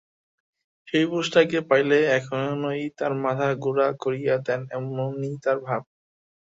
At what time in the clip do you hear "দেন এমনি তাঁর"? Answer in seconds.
4.45-5.57